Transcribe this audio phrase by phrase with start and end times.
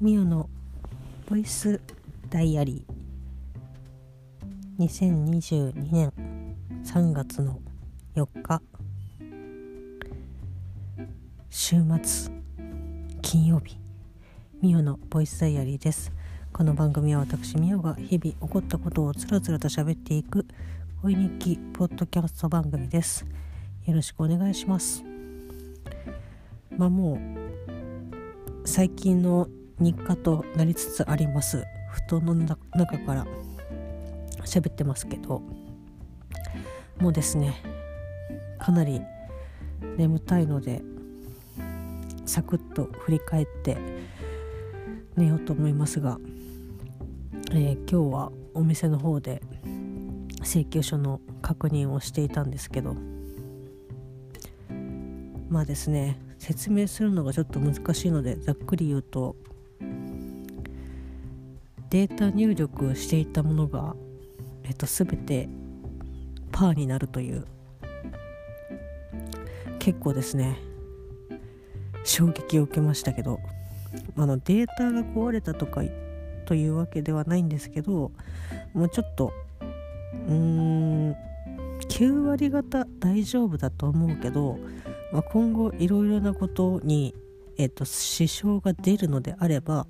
[0.00, 0.48] ミオの
[1.28, 1.80] ボイス
[2.30, 4.84] ダイアリー。
[4.84, 6.12] 2022年
[6.84, 7.58] 3月の
[8.14, 8.62] 4日。
[11.50, 12.32] 週末
[13.22, 13.76] 金曜日。
[14.62, 16.12] ミオのボイスダイアリーです。
[16.52, 20.46] この番組は私ミオが日々起こったことをつらつらと喋っていく。
[21.02, 23.26] 恋日記ポッドキャスト番組です。
[23.84, 25.02] よろしくお願いします。
[26.76, 27.18] まあもう
[28.64, 29.48] 最近の
[29.80, 31.64] 日課となりつつあります。
[32.08, 33.26] 布団の中から
[34.44, 35.42] 喋ってますけど。
[37.00, 37.62] もうですね
[38.58, 39.00] かなり
[39.96, 40.82] 眠たいので
[42.26, 43.76] サクッと振り返って
[45.16, 46.18] 寝ようと思いますが、
[47.52, 49.40] えー、今日はお店の方で
[50.42, 52.96] 請求書の確認をしていたんですけど
[55.48, 59.36] まあですね説明するのがちょっと難しいのでざっくり言うと
[61.90, 63.94] データ入力していたものが、
[64.64, 65.48] えっと、全て
[66.52, 67.46] パーになるという
[69.78, 70.58] 結構ですね。
[72.04, 73.40] 衝撃を受けましたけど。
[74.16, 75.82] あのデータが壊れたとか
[76.44, 78.10] というわけではないんですけど
[78.74, 79.32] もうちょっと
[80.26, 81.16] うーん
[81.88, 84.58] 9割方大丈夫だと思うけど、
[85.12, 87.14] まあ、今後いろいろなことに、
[87.56, 89.86] えーと、支障が出るのであれば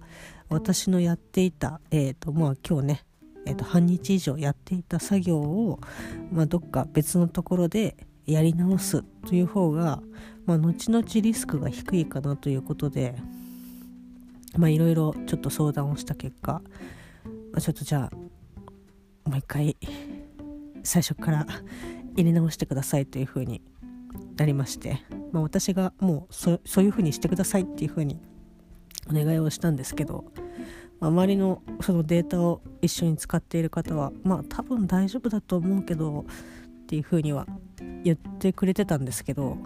[0.49, 3.05] 私のやっていた、えーとまあ、今日ね、
[3.47, 5.79] えーと、半日以上やっていた作業を、
[6.33, 7.97] まあ、どっか別のところで
[8.27, 10.01] やり直すという方が、
[10.47, 13.15] まあ、後々リスクが低いかなということで
[14.59, 16.63] いろいろちょっと相談をした結果、
[17.53, 18.17] ま、ちょっとじゃあ
[19.29, 19.77] もう一回
[20.83, 21.47] 最初から
[22.17, 23.63] 入れ直してくださいというふうに
[24.37, 25.03] なりまして、
[25.33, 28.21] まあ、私がもうそういうふうにしてくださいっていうふうに
[29.11, 30.25] お願いをしたんですけど、
[31.01, 36.27] ま、周りのそのデータを一緒に使っている方はまあ多分大丈夫だと思うけど
[36.83, 37.47] っていうふうには
[38.05, 39.59] 言ってくれてたんですけど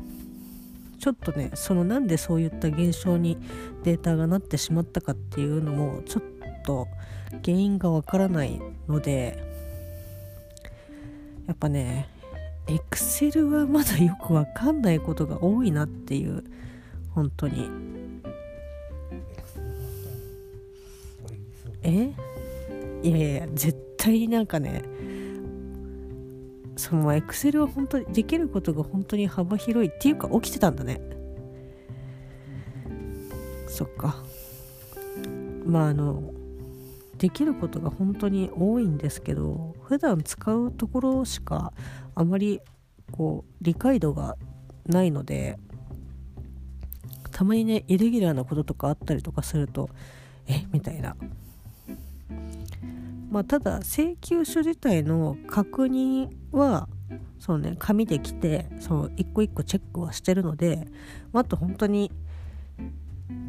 [0.99, 3.37] ちょっとねそのなんでそういった現象に
[3.83, 6.23] データがなってしまったかっていうのもちょっ
[6.65, 6.87] と
[7.45, 9.43] 原因がわからないので
[11.47, 12.09] やっぱね
[12.69, 16.45] エクセルはまだよくわかんないことが多いなっていう
[17.15, 18.02] 本当に。
[21.83, 22.13] え？
[23.03, 24.83] いやいや絶対なんかね
[26.77, 31.01] そのエクセルは本当にできることが本当に幅広いっていうか起きてたんだね。
[33.69, 34.23] そっか。
[35.65, 36.33] まああの
[37.19, 41.73] できることが本当に多いんですけど普段使うところしか
[42.15, 42.61] あまり
[43.13, 44.37] こう理解度が
[44.87, 45.59] ないので
[47.31, 49.89] たまにねイレギュラーなこととかあったりとかすると
[50.47, 50.67] え？
[50.73, 51.17] みたいな。
[53.33, 56.87] まあただ請求書自体の確認は
[57.39, 60.87] そのね紙で来てその一個一個チェックはしてるので、
[61.33, 62.13] まあ、あと本当に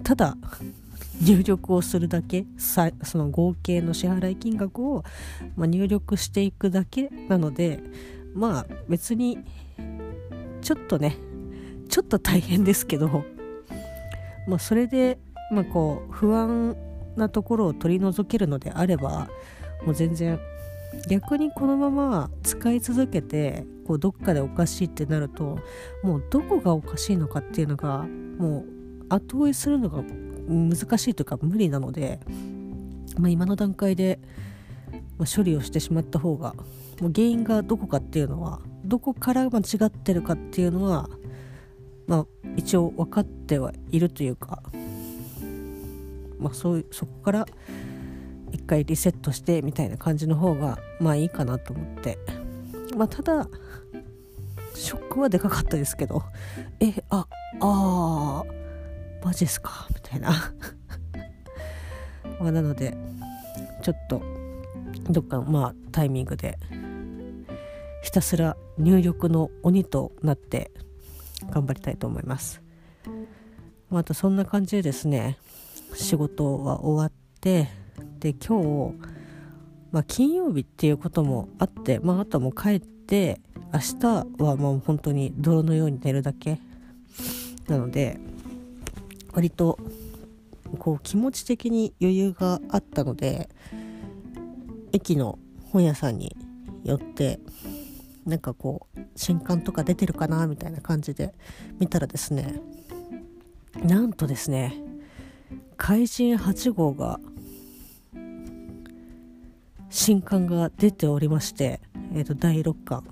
[0.03, 0.37] ただ
[1.21, 5.03] 入力をするだけその合計の支払い金額を、
[5.57, 7.81] まあ、入力していくだけなので
[8.33, 9.37] まあ別に
[10.61, 11.17] ちょっとね
[11.89, 13.25] ちょっと大変ですけど、
[14.47, 15.19] まあ、それで、
[15.51, 16.77] まあ、こう不安
[17.17, 19.27] なところを取り除けるのであれば
[19.85, 20.39] もう全然
[21.09, 25.59] 逆にこのまま使い続けてこうどっかでおかしいってなると
[26.03, 28.03] もうどこがおかしいのかっていうのが
[28.37, 28.65] もう
[29.09, 30.03] 後追いするのが
[30.47, 32.19] 難しいというか無理なので、
[33.17, 34.19] まあ、今の段階で、
[35.17, 36.53] ま処理をしてしまった方が
[37.01, 41.09] もう原因がどこかっていうのはどこから間違ってるかっていうのは、
[42.07, 44.63] まあ、一応分かってはいるというか、
[46.39, 47.45] まあ、そうそこから
[48.63, 52.17] 一回リセットしてみたいな感じの方がまあいいかなと思って、
[52.95, 53.49] まあ、ただ
[54.73, 56.23] ショックはでかかったですけど
[56.79, 57.27] えあ
[57.59, 60.31] あーマジっすかみたいな。
[62.39, 62.97] まあなので
[63.81, 64.21] ちょっと
[65.09, 66.57] どっかまあタイミングで
[68.01, 70.71] ひたすら入力の鬼となって
[71.49, 72.61] 頑張りたいと思います、
[73.89, 75.37] まあ、あとそんな感じでですね
[75.93, 77.82] 仕事は終わって
[78.19, 78.61] で今
[78.91, 78.95] 日、
[79.91, 83.41] まあ、金曜日っていうこともあって、まあ、あとはもう帰って
[83.73, 84.05] 明日
[84.43, 86.59] はもう本当に泥のように寝るだけ。
[87.67, 88.19] なので
[89.33, 89.79] 割と
[90.79, 93.49] こう気持ち的に余裕があったので
[94.91, 95.39] 駅の
[95.71, 96.35] 本屋さんに
[96.83, 97.39] 寄って
[98.25, 101.33] なんかこう新刊とか出てるかなみたいな感じで
[101.79, 102.61] 見たらですね
[103.83, 104.81] なんとですね
[105.77, 107.19] 怪人8号が
[109.95, 111.79] 新刊が出ておりまして、
[112.15, 113.03] えー、と第6巻、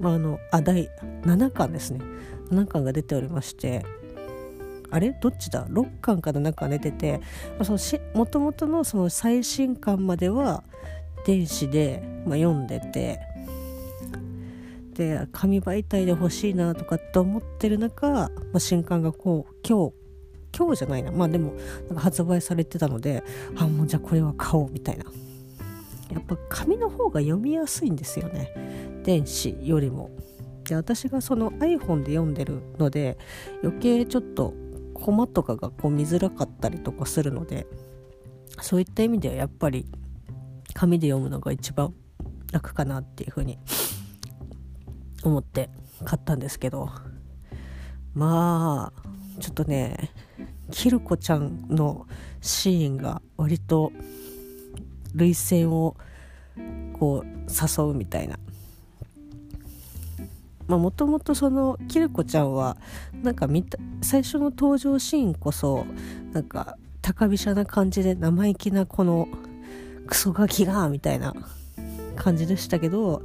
[0.00, 0.88] まあ、あのあ第
[1.22, 2.00] 7巻ですね。
[2.50, 3.84] 7巻が出ておりまして
[4.90, 5.10] あれ？
[5.20, 7.20] どっちだ？6巻か7巻出てて
[8.14, 10.64] もともとのその最新巻までは
[11.26, 13.20] 電子で、まあ、読んでて
[14.94, 19.94] で紙媒体で欲しいなとかって思ってる中、まあ、新刊がこう今日
[20.56, 21.12] 今日じゃないな。
[21.12, 21.52] まあでも
[21.88, 23.22] なんか発売されてたので
[23.56, 25.04] あもうじゃあこれは買おうみたいな。
[26.10, 29.00] やっぱ紙の方が読みやすいんですよね。
[29.04, 30.10] 電子よりも。
[30.64, 33.18] で私がその iPhone で読んでるので
[33.62, 34.54] 余計ちょっと
[34.94, 37.66] コマとかがこう見づらかったりとかするので
[38.62, 39.84] そういった意味ではやっぱり
[40.72, 41.92] 紙で読むのが一番
[42.50, 43.58] 楽かなっていうふうに
[45.22, 45.68] 思って
[46.04, 46.88] 買ったんですけど。
[48.14, 50.12] まあちょっとね
[50.70, 52.06] キルコちゃんの
[52.40, 53.92] シーンが割と
[55.14, 55.96] 涙腺を
[56.98, 58.38] こう誘うみたいな
[60.68, 62.76] もともとそのキルコちゃんは
[63.22, 65.86] なんか見た最初の登場シーンこそ
[66.32, 69.28] なんか高飛車な感じで生意気なこの
[70.06, 71.34] クソガキがみたいな
[72.16, 73.22] 感じでしたけど、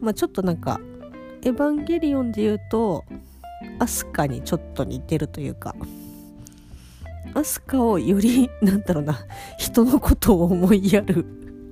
[0.00, 0.80] まあ、ちょっとなんか
[1.44, 3.04] 「エヴァンゲリオン」で言うと
[3.78, 5.74] アスカにちょっと似てるというか
[7.34, 9.26] アスカをよりなんだろうな
[9.58, 11.24] 人のことを思いやる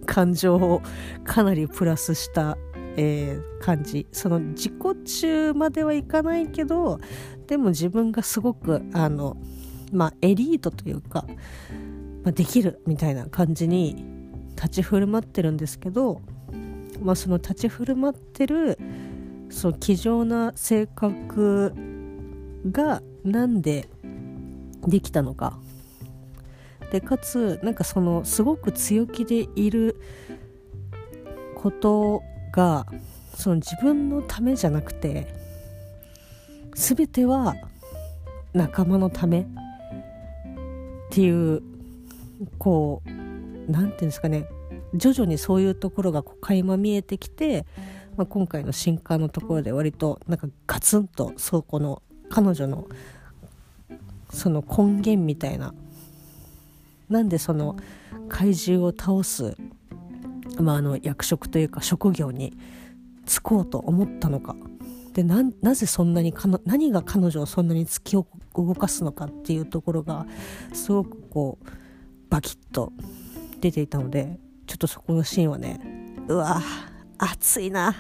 [0.06, 0.82] 感情を
[1.25, 2.56] かなりプラスした
[2.97, 4.06] えー、感じ。
[4.12, 4.73] その自己
[5.05, 7.00] 中まではいかないけど
[7.47, 9.37] でも自分がすごくあの
[9.93, 11.25] まあエリートというか、
[12.25, 14.05] まあ、できるみたいな感じに
[14.56, 16.20] 立ち振る舞ってるんですけど、
[17.00, 18.79] まあ、その立ち振る舞ってる
[19.49, 21.73] その気丈な性格
[22.70, 23.88] がなんで
[24.87, 25.59] できたのか。
[26.91, 30.00] でかつなんかそのすごく強気でいる
[31.55, 32.23] こと
[32.53, 32.87] が
[33.35, 35.32] その自分のためじゃなくて
[36.75, 37.55] 全ては
[38.53, 39.47] 仲間のためっ
[41.11, 41.62] ていう
[42.59, 44.47] こう何て言うんですかね。
[44.94, 47.65] 徐々にそういうところがこう垣間見えてきて、
[48.17, 52.88] まあ、今回の新刊のところで割となんかガツンとそこの彼女の
[54.32, 55.75] その根源みたいな。
[57.09, 57.77] なんでその
[58.29, 59.56] 怪獣を倒す
[60.62, 62.56] まあ、あの役職というか職業に
[63.27, 64.56] 就こうと思ったのか。
[65.15, 65.43] でな
[65.75, 66.32] ぜそんなに
[66.65, 70.25] 何が彼女をそんなに突き動かすのかっていうところが
[70.73, 71.67] すごくこう
[72.31, 72.93] バキッと
[73.61, 74.38] 出ていたので
[74.69, 75.81] ちょっとそこのシーンはね
[76.29, 76.62] うわ
[77.19, 77.94] 熱いな。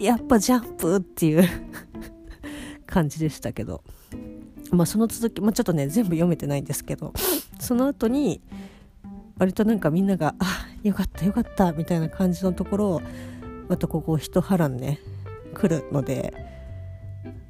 [0.00, 1.44] やっぱジャンプっていう
[2.86, 3.82] 感じでしたけど。
[4.70, 7.12] まあその続き、まあ、ちょっとね全部読めてないんですけど
[7.58, 8.40] その後に
[9.38, 13.02] 割となんかみんなが「あよかったよかった」みたいな感じのところを
[13.68, 14.98] またここ一波乱ね
[15.54, 16.34] 来るので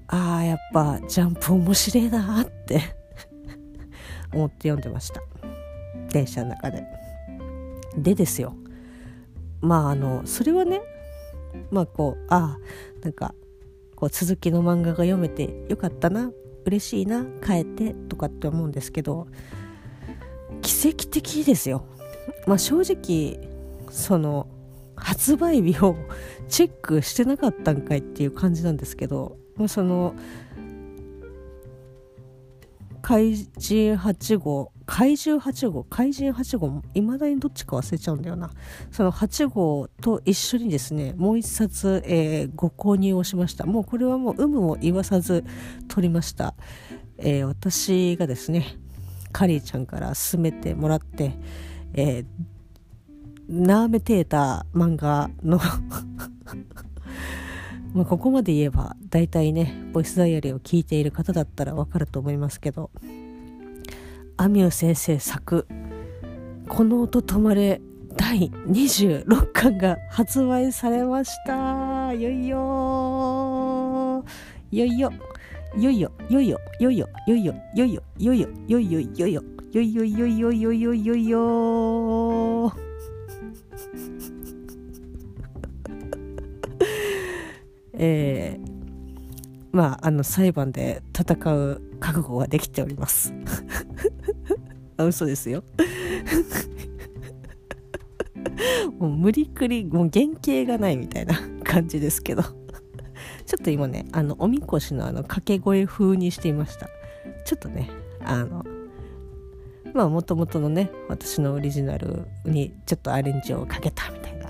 [0.06, 2.80] ああやっぱジャンプ面白いなって
[4.32, 5.22] 思って読んでました。
[6.10, 6.84] 電車の中で。
[7.96, 8.54] でですよ。
[9.60, 10.80] まああのそれはね
[11.70, 12.58] まあこうああ
[13.02, 13.34] なんか
[13.96, 16.30] こう続きの漫画が読めてよかったな
[16.68, 19.26] 嬉しいな帰ってとかって思うんですけど
[20.62, 21.84] 奇跡的ですよ。
[22.46, 23.38] まあ、正直
[23.90, 24.46] その
[24.96, 25.96] 発売日を
[26.48, 30.14] チェックしてなかったんかいっていう感じなんですけど、まあ、その
[33.02, 38.50] 怪人8号怪獣8号怪人8号いまだにどっちか忘れちゃうんだよな。
[38.90, 43.66] その8号と一緒にですねもう一冊、えー、ご購入をしました。
[43.66, 45.44] もうこれはもう有無も言わさず
[45.88, 46.54] 取りました、
[47.18, 48.78] えー、私がですね
[49.30, 51.34] カリーちゃんから勧めてもらって、
[51.92, 52.24] えー、
[53.46, 55.60] なめてた漫画の
[57.92, 62.90] まあここまで言えば大体ねボイスダイアリーを聞いている方だったらわかると思いますけど。
[64.40, 65.66] アミュー先生作
[66.68, 67.80] 「この音止まれ」
[68.16, 72.12] 第26巻が発売されました。
[72.12, 74.24] いよいよ
[74.70, 75.12] いよいよ。
[75.76, 76.12] いよいよ。
[76.28, 76.58] いよいよ。
[76.78, 77.08] いよいよ。
[77.26, 77.54] いよいよ。
[77.74, 78.02] いよいよ。
[78.18, 78.48] いよいよ。
[78.66, 79.02] いよいよ。
[79.02, 79.42] いよいよ。
[79.72, 80.04] いよいよ。
[80.04, 80.26] いよいよ。
[80.26, 80.72] いよいよ。
[80.72, 82.72] よいよいよ。
[88.00, 88.70] えー、
[89.72, 93.34] まああの裁判で戦う覚悟ができております。
[94.98, 95.64] あ嘘ですよ。
[98.98, 102.42] もう無理くりもう原型がないみたいな感じですけど。
[102.42, 106.90] ちょっと今ねあのおみこしのあの掛け声風にしていました。
[107.46, 107.88] ちょっとね
[108.22, 108.62] あの
[109.94, 114.48] まあもともとのね私のオリジナルにちょっとアレンジをかけたみたいな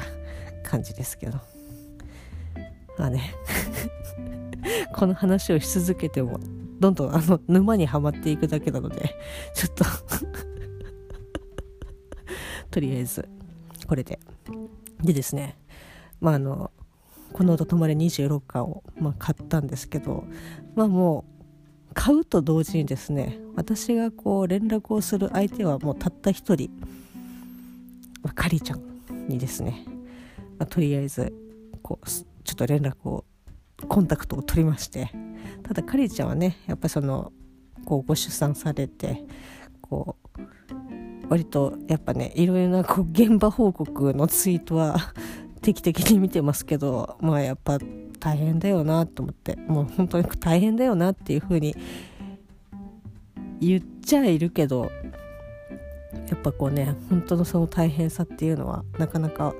[0.65, 1.39] 感じですけど。
[2.99, 3.33] まあね
[4.93, 6.41] この話をし続けても
[6.79, 9.17] どんどんあの沼にはまっていくだけなので
[9.55, 9.85] ちょっと
[12.71, 13.29] とりあえず
[13.87, 14.19] これで。
[15.03, 15.57] でですね
[16.21, 16.71] まああの
[17.33, 20.25] この音止まれ26巻を、まあ、買ったんですけど
[20.75, 21.25] まあも
[21.91, 26.71] う買うと同時にですね私がこう連絡をする相手はもうたった一人、
[28.23, 28.83] まあ、かりちゃん
[29.29, 29.85] にですね、
[30.59, 31.33] まあ、とりあえず
[31.83, 33.25] こうちょっと連絡を
[33.87, 35.11] コンタクトを取りまして
[35.63, 37.33] ただかりちゃんはねやっぱりその
[37.85, 39.25] こうご出産されて
[39.81, 44.97] こう割とやっぱねいろいろなこう現場報告のツイートは
[45.63, 47.79] 定期的に見てますけどまあやっぱ
[48.19, 51.75] 大変だよなと思ってもう本当に大変だよなっていう風に
[53.61, 54.91] 言っちゃいるけど
[56.29, 59.55] やっぱこうね本当のその大変さっていうのはなかなか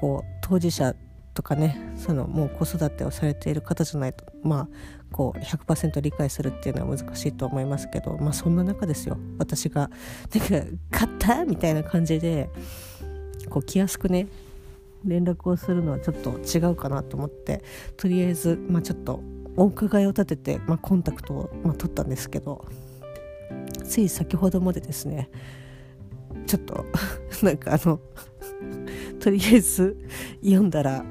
[0.00, 0.94] こう当事者
[1.34, 4.68] とかねそのもう子育てをされている方じゃないとまあ
[5.10, 9.90] こう100%理解するっていうのは難しいと思いますけどまあそんな中ですよ私が
[10.34, 12.50] なんか「買った!」みたいな感じで
[13.48, 14.26] こう気安くね
[15.04, 17.62] 連絡をするのはちょっと違うかなと思って
[17.96, 19.20] とりあえず、まあ、ちょっと
[19.56, 22.64] お伺いを立てて、まあ、コンタクトを、まあ、取ったんですけど
[23.84, 25.28] つい先ほどまでですね
[26.46, 26.86] ちょっと
[27.42, 28.00] なんかあの
[29.20, 29.96] とりあえず
[30.42, 31.04] 読んだら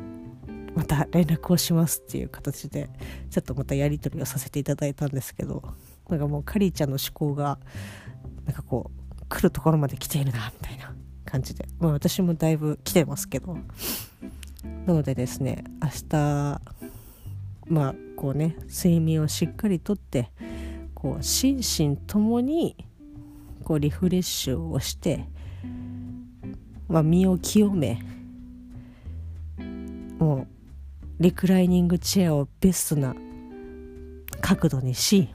[0.75, 2.89] また連絡をしますっていう形で
[3.29, 5.63] ちょっとまたやり取りをさせていただいたんですけど
[6.09, 7.59] なんかもうカリーちゃんの思考が
[8.45, 10.93] なんかこう来るところまで来ているなみたいな
[11.25, 13.57] 感じで、まあ、私もだいぶ来てますけど。
[14.85, 16.61] なのでですね明日
[17.67, 20.31] まあこうね睡眠をしっかりとって
[20.93, 22.75] こう心身ともに
[23.63, 25.25] こうリフレッシュをして、
[26.87, 28.03] まあ、身を清め
[30.19, 30.47] もう
[31.21, 33.15] リクライニングチェアをベストな
[34.41, 35.29] 角度にし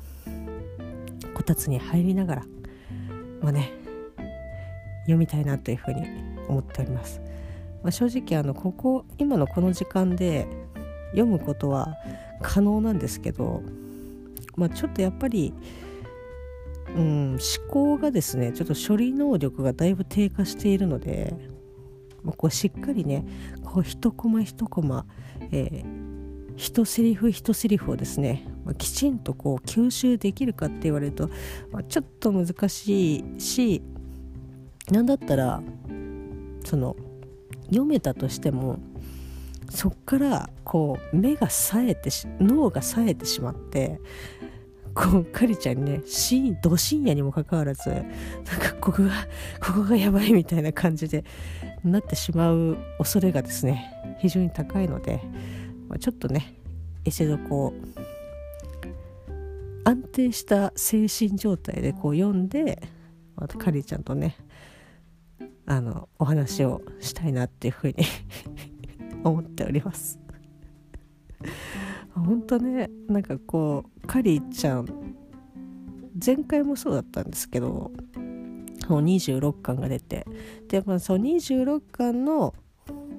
[1.33, 2.47] こたつに入りながら
[3.41, 3.73] まあね
[5.03, 6.03] 読みたいなというふうに
[6.49, 7.21] 思っております、
[7.85, 10.49] まあ、正直あのここ今のこの時間で
[11.11, 11.95] 読むことは
[12.43, 13.63] 可能なんですけど、
[14.57, 15.55] まあ、ちょっとやっぱり、
[16.97, 17.39] うん、思
[17.71, 21.33] 考がですねちょっと処理能力がだいぶ低下しているので、
[22.25, 23.25] まあ、こうしっかりね
[23.63, 25.07] こう一コマ一コマ、
[25.53, 31.29] えー、一セリフ一セリフをですね、まあ、きちんとこう吸収できるかって言われると、
[31.71, 33.83] まあ、ちょっと難しいし
[34.91, 35.63] なんだったら
[36.65, 36.97] その
[37.67, 38.79] 読めたとしても
[39.71, 42.11] そっからこう目が冴えて
[42.41, 44.01] 脳が冴えてしまって
[44.95, 46.01] こうかりちゃんにね
[46.63, 49.11] ど深夜にもかかわらずなんかここが
[49.61, 51.25] ここがやばいみたいな感じで
[51.85, 55.21] なってしまう恐れがですね非常に高いので、
[55.89, 56.55] まあ、ちょっとね
[57.05, 58.01] 一度こう
[59.85, 62.83] 安定した精神状態でこう読んで
[63.37, 64.37] またかりちゃんとね
[65.67, 67.95] あのお話をしたいなっていうふうに
[69.23, 70.19] 思っております。
[72.15, 74.87] 本当ねなんかこうカリーちゃん
[76.25, 77.93] 前回もそうだったんですけど
[78.89, 80.27] 26巻が出て
[80.69, 82.55] で、まあ、その26巻の、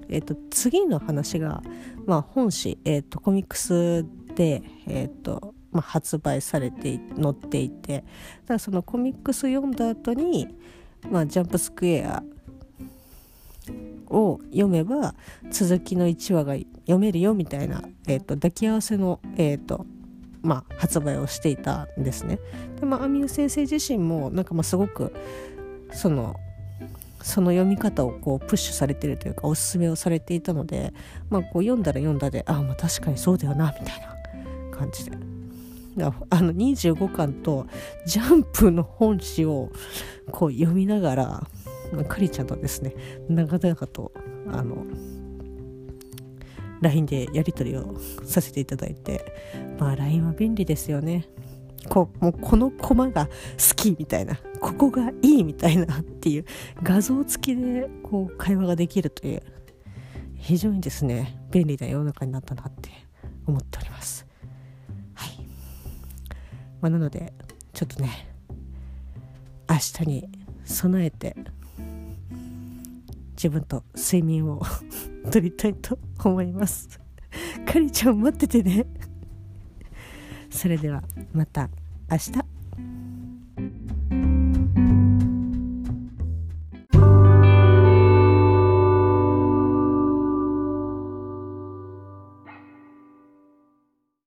[0.09, 1.61] えーと、次の話が、
[2.05, 10.47] まあ、本誌、えーと、コミックスで、えーとまあ、発売されて載っていてだからそのコミックス読んだ後に、
[11.09, 12.23] まあ、ジャンプスクエア
[14.09, 15.15] を読めば
[15.51, 19.85] 続きの1話が読めるよみたいな、えーと、抱き合わせの、えーと
[20.41, 22.39] まあ、発売をしていたんですね。
[22.79, 25.13] でまあアミュ先生自身もなんかまあすごく
[25.91, 26.37] その
[27.21, 30.93] その読み方をこうプッシュされてるというかおすすめをされていたので、
[31.29, 35.17] まあ、こう読んだら読んだでああまあ確かにそうだよなみたいな感じで。
[36.29, 37.65] あの25巻と
[38.05, 39.71] ジャンプの本誌を
[40.29, 41.47] こう読みながら
[41.91, 42.93] まかりちゃんとですね
[43.27, 44.11] 長々と
[44.51, 44.85] あの
[46.81, 49.25] LINE でやり取りをさせていただいて
[49.79, 51.27] まあ LINE は便利ですよね
[51.89, 56.45] こもうこのコマが好きみたいなここがいいみたいなっていう
[56.83, 59.43] 画像付きでこう会話ができるという
[60.35, 62.89] 非常にですね便利な世の中になったなって
[63.45, 64.25] 思っております。
[65.13, 65.29] はい、
[66.81, 67.33] まあ、なので
[67.73, 68.27] ちょっとね
[69.69, 70.29] 明日に
[70.65, 71.35] 備えて
[73.31, 74.61] 自分と睡眠を
[75.31, 76.99] とりたいと思います。
[77.65, 78.85] かりちゃん待っててね。
[80.57, 81.69] それではまた
[82.09, 82.46] 明日。